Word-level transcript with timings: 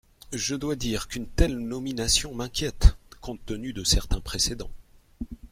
Je 0.33 0.55
dois 0.55 0.75
dire 0.75 1.07
qu’une 1.07 1.27
telle 1.27 1.59
nomination 1.59 2.33
m’inquiète, 2.33 2.97
compte 3.21 3.45
tenu 3.45 3.71
de 3.71 3.83
certains 3.83 4.19
précédents. 4.19 4.71